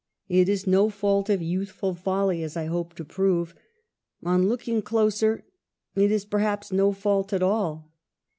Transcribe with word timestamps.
It 0.29 0.49
is 0.49 0.65
no 0.65 0.89
fault 0.89 1.29
of 1.29 1.43
youthful 1.43 1.93
THE 1.93 1.99
''HEPTAMERON:' 1.99 2.03
205 2.05 2.35
f'^Uy, 2.35 2.43
as 2.43 2.57
I 2.57 2.65
hope 2.65 2.95
to 2.95 3.05
prove. 3.05 3.53
On 4.23 4.49
looking 4.49 4.81
closer, 4.81 5.43
it 5.93 5.99
^.^ 6.11 6.29
perhaps, 6.31 6.71
no 6.71 6.91
fault 6.91 7.33
at 7.33 7.43
all. 7.43 7.93